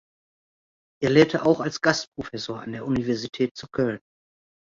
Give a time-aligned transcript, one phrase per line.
[1.03, 3.99] Er lehrte auch als Gastprofessor an der Universität zu Köln.